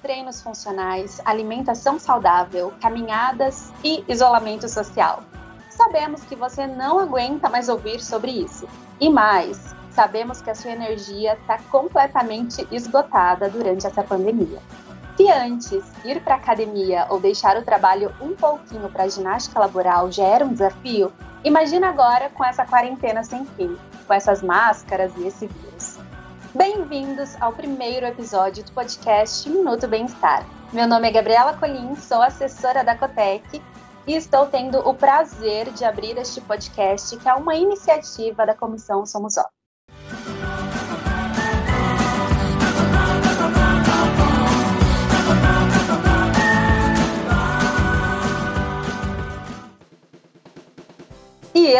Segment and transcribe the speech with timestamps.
[0.00, 5.22] treinos funcionais, alimentação saudável, caminhadas e isolamento social.
[5.70, 8.68] Sabemos que você não aguenta mais ouvir sobre isso.
[9.00, 14.60] E mais, sabemos que a sua energia está completamente esgotada durante essa pandemia.
[15.16, 20.24] Se antes ir para academia ou deixar o trabalho um pouquinho para ginástica laboral já
[20.24, 21.12] era um desafio,
[21.44, 25.91] imagina agora com essa quarentena sem fim, com essas máscaras e esse vírus.
[26.54, 30.46] Bem-vindos ao primeiro episódio do podcast Minuto Bem-Estar.
[30.70, 33.62] Meu nome é Gabriela Colim, sou assessora da Cotec
[34.06, 39.06] e estou tendo o prazer de abrir este podcast, que é uma iniciativa da Comissão
[39.06, 39.61] Somos Ó.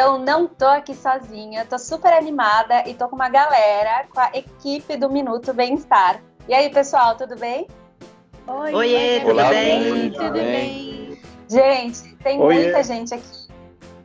[0.03, 4.31] eu não tô aqui sozinha, tô super animada e tô com uma galera, com a
[4.35, 6.21] equipe do Minuto Bem-Estar.
[6.49, 7.69] E aí, pessoal, tudo bem?
[8.49, 10.11] Oi, Oiê, tudo Olá, bem?
[10.11, 11.21] Tudo bem?
[11.49, 12.65] Gente, tem Oiê.
[12.65, 13.43] muita gente aqui.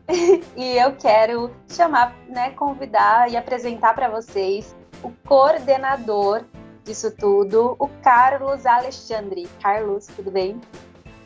[0.56, 6.44] e eu quero chamar, né, convidar e apresentar para vocês o coordenador
[6.84, 9.50] disso tudo, o Carlos Alexandre.
[9.64, 10.62] Carlos, tudo bem?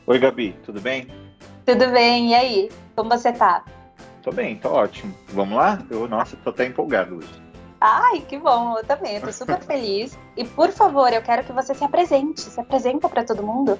[0.08, 1.08] Oi, Gabi, tudo bem?
[1.66, 2.69] Tudo bem, e aí?
[2.95, 3.66] Como você tá?
[4.22, 5.14] Tô bem, tô ótimo.
[5.30, 5.83] Vamos lá?
[5.89, 7.41] Eu, nossa, tô até empolgado hoje.
[7.80, 10.17] Ai, que bom, eu também, eu tô super feliz.
[10.38, 12.42] E por favor, eu quero que você se apresente.
[12.42, 13.80] Se apresenta para todo mundo.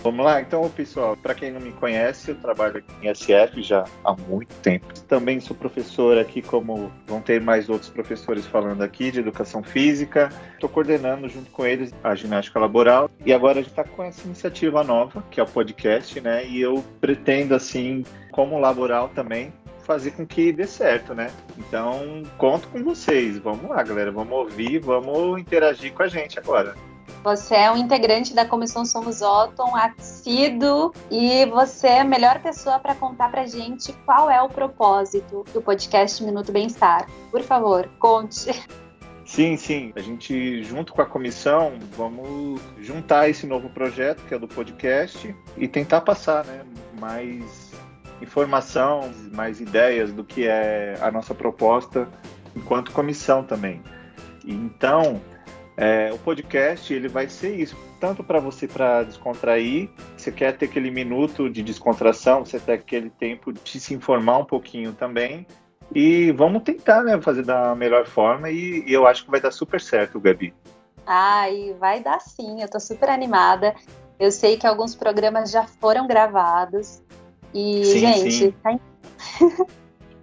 [0.00, 0.40] Vamos lá?
[0.40, 4.54] Então, pessoal, para quem não me conhece, eu trabalho aqui em SF já há muito
[4.56, 4.86] tempo.
[5.08, 10.28] Também sou professor aqui, como vão ter mais outros professores falando aqui, de educação física.
[10.54, 13.10] Estou coordenando junto com eles a ginástica laboral.
[13.26, 16.46] E agora a gente está com essa iniciativa nova, que é o podcast, né?
[16.46, 19.52] E eu pretendo, assim, como laboral também,
[19.88, 21.30] fazer com que dê certo, né?
[21.56, 23.38] Então, conto com vocês.
[23.38, 24.12] Vamos lá, galera.
[24.12, 26.76] Vamos ouvir, vamos interagir com a gente agora.
[27.24, 32.78] Você é um integrante da Comissão Somos Otton, assíduo, e você é a melhor pessoa
[32.78, 37.08] para contar pra gente qual é o propósito do podcast Minuto Bem-Estar.
[37.30, 38.50] Por favor, conte.
[39.24, 39.92] Sim, sim.
[39.96, 45.34] A gente, junto com a comissão, vamos juntar esse novo projeto, que é do podcast,
[45.56, 46.62] e tentar passar né,
[46.98, 47.67] mais
[48.20, 52.08] informação, mais ideias do que é a nossa proposta
[52.54, 53.82] enquanto comissão também.
[54.44, 55.20] Então,
[55.76, 60.66] é, o podcast ele vai ser isso, tanto para você para descontrair, você quer ter
[60.66, 65.46] aquele minuto de descontração, você tem aquele tempo de se informar um pouquinho também.
[65.94, 69.50] E vamos tentar, né, fazer da melhor forma e, e eu acho que vai dar
[69.50, 70.52] super certo, Gabi.
[71.06, 73.74] Ai, vai dar sim, eu tô super animada.
[74.18, 77.00] Eu sei que alguns programas já foram gravados.
[77.54, 78.54] E, Sim, gente, sim.
[78.62, 78.80] tá in-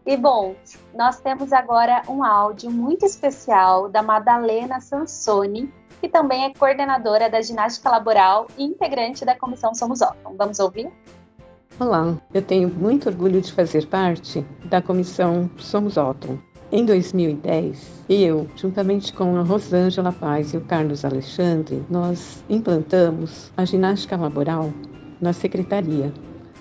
[0.05, 0.55] E bom,
[0.93, 7.41] nós temos agora um áudio muito especial da Madalena Sansoni, que também é coordenadora da
[7.41, 10.35] ginástica laboral e integrante da comissão Somos Otton.
[10.37, 10.89] Vamos ouvir?
[11.79, 16.37] Olá, eu tenho muito orgulho de fazer parte da comissão Somos Otton.
[16.71, 23.65] Em 2010, eu, juntamente com a Rosângela Paz e o Carlos Alexandre, nós implantamos a
[23.65, 24.71] ginástica laboral
[25.21, 26.13] na secretaria,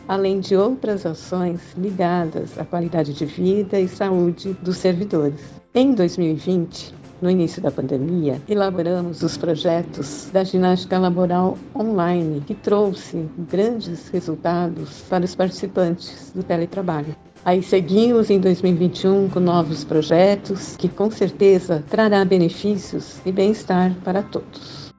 [0.09, 5.41] além de outras ações ligadas à qualidade de vida e saúde dos servidores.
[5.75, 13.29] Em 2020, no início da pandemia, elaboramos os projetos da ginástica laboral online, que trouxe
[13.39, 17.17] grandes resultados para os participantes do teletrabalho.
[17.45, 24.23] Aí seguimos em 2021 com novos projetos, que com certeza trará benefícios e bem-estar para
[24.23, 24.93] todos.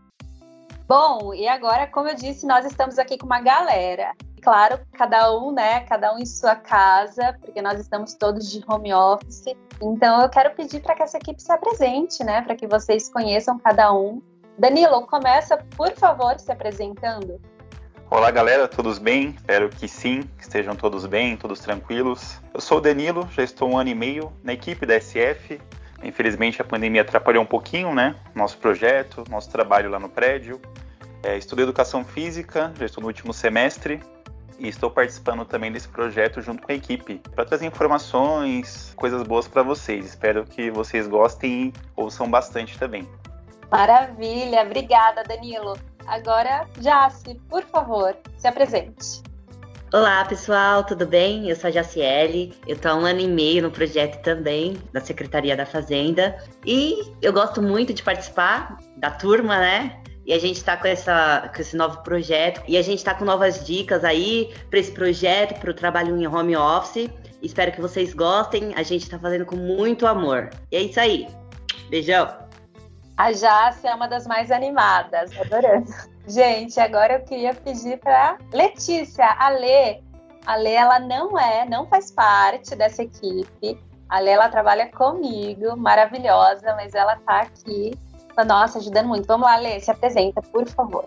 [0.87, 4.11] Bom, e agora, como eu disse, nós estamos aqui com uma galera.
[4.45, 5.79] Claro, cada um, né?
[5.89, 9.56] Cada um em sua casa, porque nós estamos todos de home office.
[9.81, 12.44] Então, eu quero pedir para que essa equipe se apresente, né?
[12.44, 14.22] Para que vocês conheçam cada um.
[14.55, 17.41] Danilo, começa, por favor, se apresentando.
[18.07, 19.29] Olá galera, todos bem?
[19.29, 22.40] Espero que sim, que estejam todos bem, todos tranquilos.
[22.53, 25.59] Eu sou o Danilo, já estou um ano e meio na equipe da SF.
[26.03, 28.16] Infelizmente a pandemia atrapalhou um pouquinho, né?
[28.35, 30.61] Nosso projeto, nosso trabalho lá no prédio.
[31.23, 33.99] É, estudo educação física, já estou no último semestre
[34.59, 39.47] e estou participando também desse projeto junto com a equipe para trazer informações, coisas boas
[39.47, 40.05] para vocês.
[40.05, 43.07] Espero que vocês gostem e ouçam bastante também.
[43.72, 45.78] Maravilha, obrigada, Danilo.
[46.07, 49.23] Agora, Jace, por favor, se apresente.
[49.93, 51.49] Olá pessoal, tudo bem?
[51.49, 54.99] Eu sou a Jaciele, eu estou há um ano e meio no projeto também da
[54.99, 60.02] Secretaria da Fazenda e eu gosto muito de participar da turma, né?
[60.25, 63.66] E a gente está com, com esse novo projeto e a gente está com novas
[63.66, 67.09] dicas aí para esse projeto, para o trabalho em home office.
[67.41, 70.49] Espero que vocês gostem, a gente está fazendo com muito amor.
[70.72, 71.27] E é isso aí,
[71.89, 72.45] beijão!
[73.17, 75.89] A Jace é uma das mais animadas, adorando.
[76.28, 80.01] Gente, agora eu queria pedir para Letícia, a Lê.
[80.45, 83.79] A Lê, ela não é, não faz parte dessa equipe.
[84.09, 87.93] A Lê, ela trabalha comigo, maravilhosa, mas ela tá aqui,
[88.43, 89.26] nossa, ajudando muito.
[89.26, 91.05] Vamos lá, Lê, se apresenta, por favor.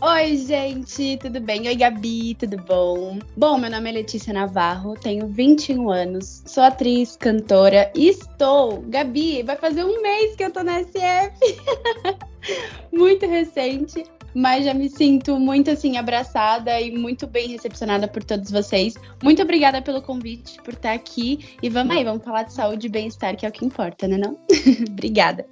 [0.00, 1.66] Oi, gente, tudo bem?
[1.66, 3.18] Oi, Gabi, tudo bom?
[3.36, 9.42] Bom, meu nome é Letícia Navarro, tenho 21 anos, sou atriz, cantora e estou, Gabi,
[9.42, 11.40] vai fazer um mês que eu tô na SF.
[12.94, 18.52] muito recente, mas já me sinto muito assim abraçada e muito bem recepcionada por todos
[18.52, 18.94] vocês.
[19.20, 22.90] Muito obrigada pelo convite, por estar aqui e vamos aí, vamos falar de saúde e
[22.90, 24.38] bem-estar, que é o que importa, né não?
[24.88, 25.44] obrigada.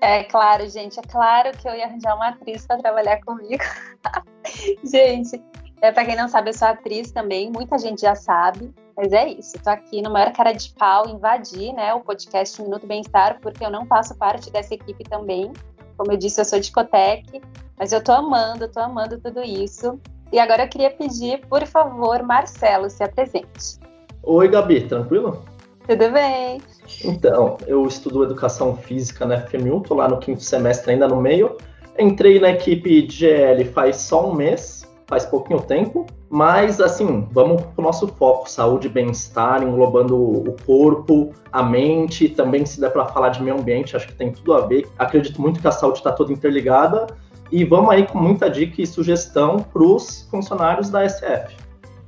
[0.00, 3.62] É claro, gente, é claro que eu ia arranjar uma atriz para trabalhar comigo.
[4.82, 5.42] gente,
[5.82, 9.28] é, para quem não sabe, eu sou atriz também, muita gente já sabe, mas é
[9.28, 9.56] isso.
[9.56, 13.70] Estou aqui no maior cara de pau, invadir né, o podcast Minuto Bem-Estar, porque eu
[13.70, 15.52] não faço parte dessa equipe também.
[15.98, 17.40] Como eu disse, eu sou de Cotec,
[17.78, 20.00] mas eu tô amando, tô amando tudo isso.
[20.32, 23.78] E agora eu queria pedir, por favor, Marcelo, se apresente.
[24.22, 25.44] Oi, Gabi, tranquilo?
[25.86, 26.60] Tudo bem.
[27.04, 31.56] Então, eu estudo Educação Física na FMU, tô lá no quinto semestre ainda no meio.
[31.98, 37.62] Entrei na equipe de GL faz só um mês, faz pouquinho tempo, mas assim, vamos
[37.62, 43.06] pro nosso foco, saúde e bem-estar, englobando o corpo, a mente, também se der para
[43.06, 44.86] falar de meio ambiente, acho que tem tudo a ver.
[44.98, 47.08] Acredito muito que a saúde está toda interligada
[47.50, 51.56] e vamos aí com muita dica e sugestão para os funcionários da SF.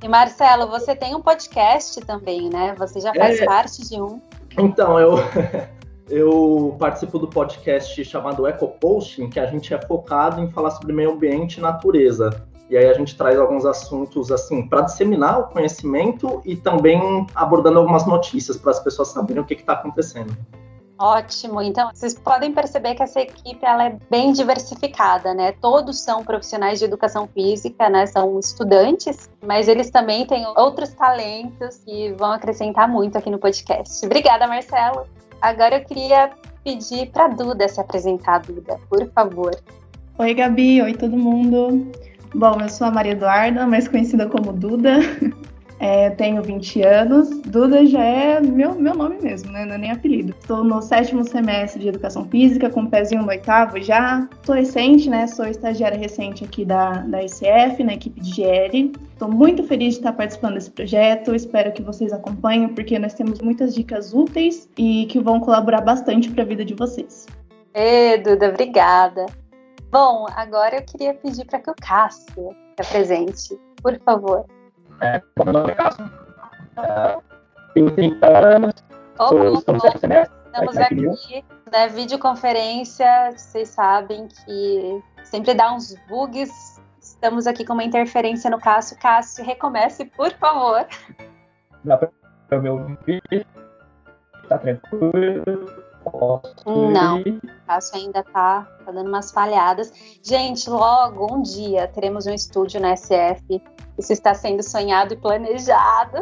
[0.03, 2.75] E Marcelo, você tem um podcast também, né?
[2.77, 3.45] Você já faz é...
[3.45, 4.21] parte de um.
[4.59, 5.15] Então, eu,
[6.11, 11.13] eu participo do podcast chamado Ecoposting, que a gente é focado em falar sobre meio
[11.13, 12.45] ambiente e natureza.
[12.69, 17.79] E aí a gente traz alguns assuntos assim para disseminar o conhecimento e também abordando
[17.79, 20.35] algumas notícias para as pessoas saberem o que está acontecendo.
[20.97, 21.61] Ótimo.
[21.61, 25.51] Então, vocês podem perceber que essa equipe ela é bem diversificada, né?
[25.53, 28.05] Todos são profissionais de educação física, né?
[28.05, 34.05] São estudantes, mas eles também têm outros talentos que vão acrescentar muito aqui no podcast.
[34.05, 35.07] Obrigada, Marcelo.
[35.41, 36.31] Agora eu queria
[36.63, 39.51] pedir para Duda se apresentar, Duda, por favor.
[40.17, 40.81] Oi, Gabi.
[40.81, 41.91] Oi, todo mundo.
[42.33, 44.99] Bom, eu sou a Maria Eduarda, mais conhecida como Duda.
[45.79, 47.29] É, tenho 20 anos.
[47.41, 49.65] Duda já é meu, meu nome mesmo, né?
[49.65, 50.33] Não é nem apelido.
[50.39, 54.27] Estou no sétimo semestre de Educação Física, com um pezinho no oitavo já.
[54.45, 55.27] Sou recente, né?
[55.27, 58.91] Sou estagiária recente aqui da, da ICF, na equipe de GL.
[59.11, 61.35] Estou muito feliz de estar participando desse projeto.
[61.35, 66.29] Espero que vocês acompanhem, porque nós temos muitas dicas úteis e que vão colaborar bastante
[66.31, 67.25] para a vida de vocês.
[67.73, 69.25] Ê, Duda, obrigada.
[69.91, 74.45] Bom, agora eu queria pedir para que o Cássio se apresente, por favor.
[75.03, 76.09] É, meu nome é Cássio.
[76.77, 77.17] É,
[77.73, 78.73] tenho 30 anos.
[79.17, 79.83] Sou, Estamos
[80.77, 83.31] aqui na videoconferência.
[83.35, 86.81] Vocês sabem que sempre dá uns bugs.
[87.01, 88.97] Estamos aqui com uma interferência no Cássio.
[88.97, 90.87] Cássio, recomece, por favor.
[91.83, 93.45] Dá para me ouvir?
[94.47, 95.43] Tá tranquilo?
[96.05, 99.91] Posso Não, o Cássio ainda tá, tá dando umas falhadas.
[100.21, 103.61] Gente, logo um dia teremos um estúdio na SF
[103.97, 106.19] isso está sendo sonhado e planejado.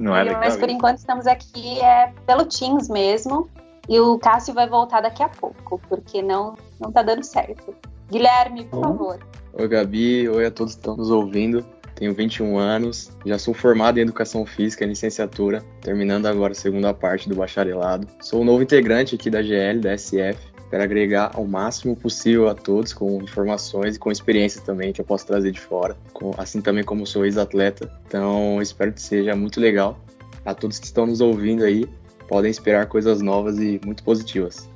[0.00, 3.48] Não é legal, Mas por enquanto estamos aqui é, pelo Teams mesmo.
[3.88, 7.74] E o Cássio vai voltar daqui a pouco, porque não, não tá dando certo.
[8.10, 9.18] Guilherme, por favor.
[9.52, 10.28] Oi, Gabi.
[10.28, 11.64] Oi a todos que estão nos ouvindo.
[11.94, 17.28] Tenho 21 anos, já sou formado em Educação Física, licenciatura, terminando agora a segunda parte
[17.28, 18.08] do bacharelado.
[18.20, 22.54] Sou um novo integrante aqui da GL, da SF, Quero agregar ao máximo possível a
[22.54, 25.96] todos com informações e com experiências também que eu posso trazer de fora,
[26.36, 27.88] assim também como sou ex-atleta.
[28.08, 29.96] Então, espero que seja muito legal.
[30.44, 31.88] A todos que estão nos ouvindo aí,
[32.26, 34.68] podem esperar coisas novas e muito positivas.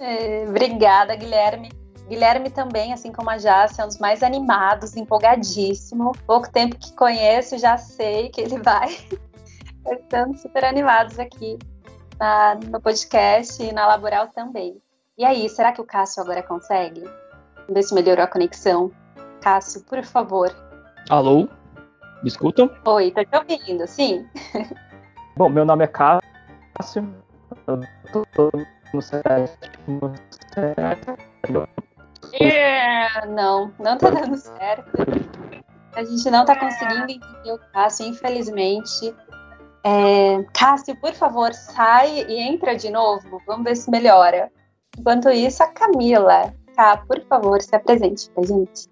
[0.00, 1.70] É, obrigada, Guilherme.
[2.08, 6.12] Guilherme também, assim como a Jace, é um dos mais animados, empolgadíssimo.
[6.26, 8.96] Pouco tempo que conheço, já sei que ele vai.
[9.90, 11.58] Estamos super animados aqui
[12.18, 14.80] na, no podcast e na Laboral também.
[15.18, 17.00] E aí, será que o Cássio agora consegue?
[17.00, 18.92] Vamos ver se melhorou a conexão.
[19.40, 20.54] Cássio, por favor.
[21.10, 21.48] Alô?
[22.22, 22.70] Me escutam?
[22.84, 24.26] Oi, tô te ouvindo, sim.
[25.36, 27.12] Bom, meu nome é Cássio.
[27.66, 28.50] Eu tô
[31.48, 31.85] no
[32.40, 34.90] yeah, Não, não tá dando certo.
[35.94, 39.14] A gente não tá conseguindo entender o Cássio, infelizmente.
[39.82, 40.42] É...
[40.52, 43.40] Cássio, por favor, sai e entra de novo.
[43.46, 44.50] Vamos ver se melhora.
[44.98, 46.52] Enquanto isso, a Camila.
[46.74, 48.88] Tá, por favor, se apresente pra gente.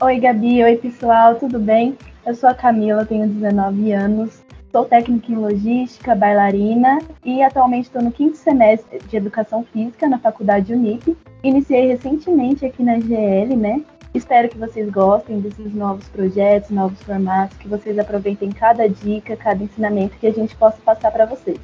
[0.00, 0.62] Oi, Gabi.
[0.62, 1.36] Oi, pessoal.
[1.36, 1.96] Tudo bem?
[2.26, 4.41] Eu sou a Camila, tenho 19 anos.
[4.72, 10.18] Sou técnica em logística, bailarina e atualmente estou no quinto semestre de educação física na
[10.18, 11.14] faculdade Unip.
[11.42, 13.84] Iniciei recentemente aqui na GL, né?
[14.14, 19.62] Espero que vocês gostem desses novos projetos, novos formatos, que vocês aproveitem cada dica, cada
[19.62, 21.60] ensinamento que a gente possa passar para vocês.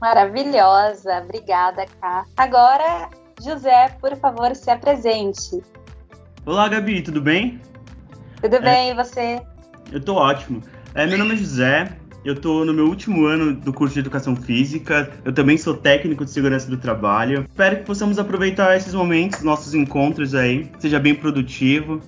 [0.00, 2.24] Maravilhosa, obrigada, Ká.
[2.36, 3.10] Agora,
[3.42, 5.60] José, por favor, se apresente.
[6.46, 7.60] Olá, Gabi, tudo bem?
[8.40, 9.42] Tudo bem, e você?
[9.90, 10.62] Eu tô ótimo.
[10.94, 14.34] É, meu nome é José, eu tô no meu último ano do curso de Educação
[14.34, 17.46] Física, eu também sou técnico de segurança do trabalho.
[17.50, 22.00] Espero que possamos aproveitar esses momentos, nossos encontros aí, seja bem produtivo.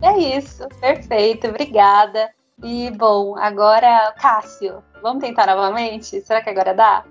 [0.00, 2.30] É isso, perfeito, obrigada.
[2.62, 6.20] E, bom, agora, Cássio, vamos tentar novamente?
[6.22, 7.04] Será que agora dá?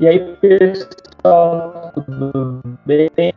[0.00, 3.10] E aí, pessoal, tudo bem?
[3.16, 3.32] É...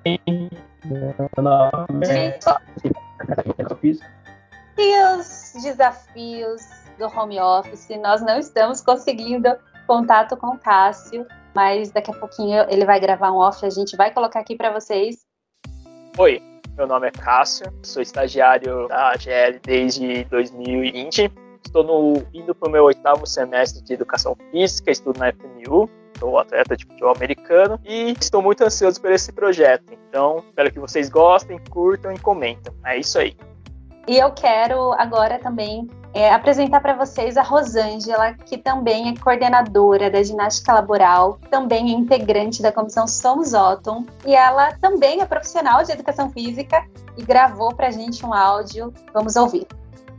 [4.78, 9.50] E os desafios do home office, nós não estamos conseguindo
[9.88, 13.96] contato com o Cássio, mas daqui a pouquinho ele vai gravar um off, a gente
[13.96, 15.26] vai colocar aqui para vocês.
[16.18, 16.42] Oi,
[16.78, 21.32] meu nome é Cássio, sou estagiário da GL desde 2020.
[21.66, 26.38] Estou no, indo para o meu oitavo semestre de Educação Física, estudo na FMU, sou
[26.38, 29.94] atleta de futebol americano e estou muito ansioso por esse projeto.
[30.10, 32.74] Então, espero que vocês gostem, curtam e comentem.
[32.86, 33.36] É isso aí.
[34.08, 40.10] E eu quero agora também é, apresentar para vocês a Rosângela, que também é coordenadora
[40.10, 45.84] da ginástica laboral, também é integrante da comissão Somos Otton, e ela também é profissional
[45.84, 46.86] de educação física
[47.18, 48.94] e gravou para a gente um áudio.
[49.14, 49.68] Vamos ouvir.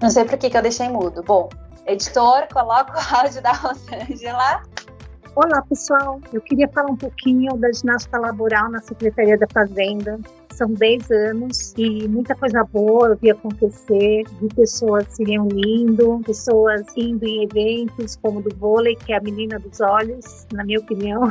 [0.03, 1.23] Não sei por que, que eu deixei mudo.
[1.23, 1.49] Bom,
[1.87, 4.63] editor, coloca o áudio da Rosângela.
[5.35, 6.21] Olá, pessoal.
[6.33, 10.19] Eu queria falar um pouquinho da ginástica laboral na Secretaria da Fazenda.
[10.57, 16.83] São 10 anos e muita coisa boa eu vi acontecer, vi pessoas se reunindo, pessoas
[16.97, 21.31] indo em eventos como do vôlei, que é a menina dos olhos, na minha opinião.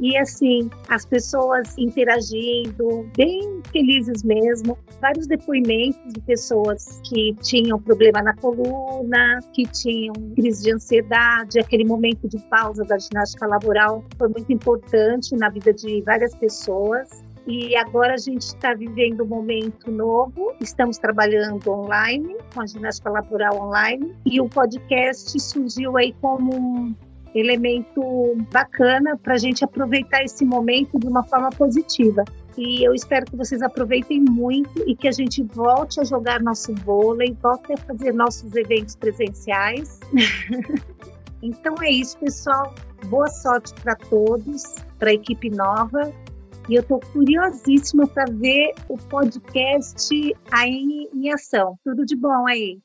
[0.00, 4.78] E assim, as pessoas interagindo, bem felizes mesmo.
[4.98, 11.60] Vários depoimentos de pessoas que tinham problema na coluna, que tinham crise de ansiedade.
[11.60, 17.22] Aquele momento de pausa da ginástica laboral foi muito importante na vida de várias pessoas.
[17.50, 23.10] E agora a gente está vivendo um momento novo, estamos trabalhando online, com a ginástica
[23.10, 26.94] laboral online, e o podcast surgiu aí como um
[27.34, 32.24] elemento bacana para a gente aproveitar esse momento de uma forma positiva.
[32.56, 36.72] E eu espero que vocês aproveitem muito e que a gente volte a jogar nosso
[36.76, 39.98] vôlei, volte a fazer nossos eventos presenciais.
[41.42, 42.72] então é isso, pessoal.
[43.06, 44.62] Boa sorte para todos,
[45.00, 46.12] para a equipe nova.
[46.70, 51.76] E eu estou curiosíssima para ver o podcast aí em ação.
[51.84, 52.78] Tudo de bom aí.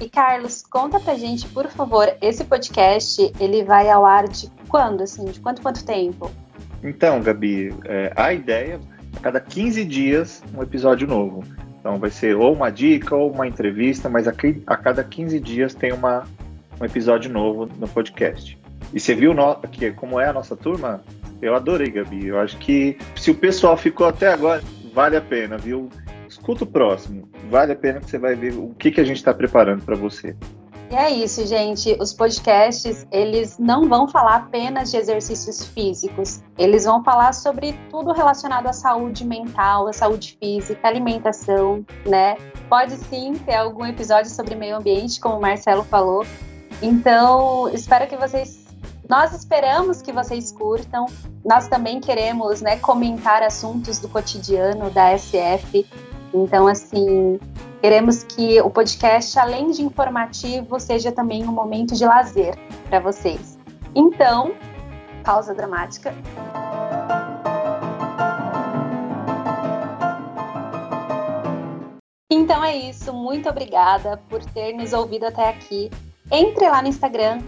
[0.00, 5.02] E Carlos, conta pra gente, por favor, esse podcast, ele vai ao ar de quando,
[5.02, 6.30] assim, de quanto quanto tempo?
[6.82, 8.80] Então, Gabi, é, a ideia,
[9.14, 11.44] a cada 15 dias, um episódio novo.
[11.78, 14.32] Então vai ser ou uma dica ou uma entrevista, mas a,
[14.66, 16.24] a cada 15 dias tem uma,
[16.80, 18.58] um episódio novo no podcast.
[18.94, 21.02] E você viu no, que, como é a nossa turma?
[21.42, 22.28] Eu adorei, Gabi.
[22.28, 24.62] Eu acho que se o pessoal ficou até agora,
[24.94, 25.90] vale a pena, viu?
[26.32, 27.28] escuta o próximo.
[27.50, 29.94] Vale a pena que você vai ver o que, que a gente está preparando para
[29.94, 30.34] você.
[30.90, 31.96] E é isso, gente.
[31.98, 36.42] Os podcasts, eles não vão falar apenas de exercícios físicos.
[36.58, 42.36] Eles vão falar sobre tudo relacionado à saúde mental, à saúde física, alimentação, né?
[42.68, 46.26] Pode sim ter algum episódio sobre meio ambiente, como o Marcelo falou.
[46.82, 48.61] Então, espero que vocês
[49.12, 51.04] nós esperamos que vocês curtam.
[51.44, 55.84] Nós também queremos né, comentar assuntos do cotidiano da SF
[56.34, 57.38] então, assim,
[57.82, 62.56] queremos que o podcast, além de informativo, seja também um momento de lazer
[62.88, 63.58] para vocês.
[63.94, 64.54] Então,
[65.22, 66.14] pausa dramática.
[72.30, 75.90] Então é isso, muito obrigada por ter nos ouvido até aqui.
[76.34, 77.42] Entre lá no Instagram,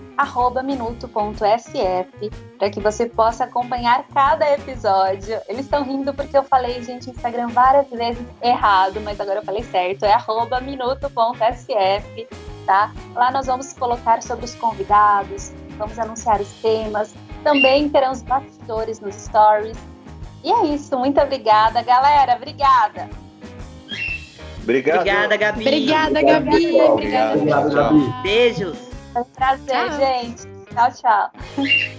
[0.62, 5.40] minuto.sf, para que você possa acompanhar cada episódio.
[5.48, 9.62] Eles estão rindo porque eu falei, gente, Instagram várias vezes errado, mas agora eu falei
[9.62, 10.04] certo.
[10.04, 10.12] É
[10.60, 12.28] minuto.sf,
[12.66, 12.92] tá?
[13.14, 19.14] Lá nós vamos colocar sobre os convidados, vamos anunciar os temas, também teremos bastidores nos
[19.14, 19.78] stories.
[20.44, 22.36] E é isso, muito obrigada, galera.
[22.36, 23.08] Obrigada.
[24.64, 24.98] Obrigado.
[25.00, 25.60] Obrigada, Gabi.
[25.60, 26.80] Obrigada, Gabi.
[26.80, 28.22] Obrigada, Obrigada, Gabi.
[28.22, 28.78] Beijos.
[29.12, 29.98] Foi um prazer, Tchau.
[29.98, 30.42] gente.
[30.74, 31.94] Tchau, tchau.